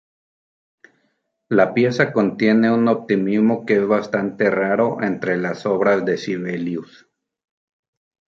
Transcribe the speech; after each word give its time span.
La 1.49 1.75
pieza 1.75 2.11
contiene 2.11 2.71
un 2.71 2.87
optimismo 2.87 3.67
que 3.67 3.75
es 3.75 3.87
bastante 3.87 4.49
raro 4.49 4.99
entre 5.03 5.37
las 5.37 5.67
obras 5.67 6.03
de 6.05 6.17
Sibelius. 6.17 7.07